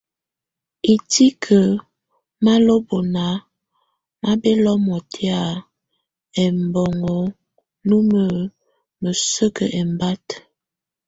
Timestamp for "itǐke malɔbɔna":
0.93-3.25